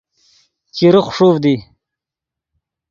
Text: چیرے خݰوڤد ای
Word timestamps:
چیرے 0.75 1.01
خݰوڤد 1.07 1.43
ای 1.49 1.55